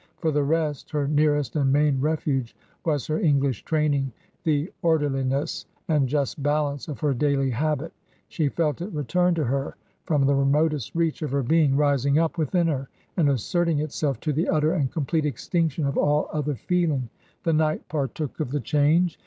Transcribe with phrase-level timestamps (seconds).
[0.17, 4.11] For the rest, her nearest and main refuge was her English training,
[4.43, 7.93] the orderli ness and just balance of her daily habit;
[8.27, 9.75] she felt it re turn to her
[10.05, 14.33] from the remotest reach of her being, rising up within her and asserting itself to
[14.33, 17.07] the utter and complete extinction of all other feeling.
[17.43, 19.19] The night partook of the change.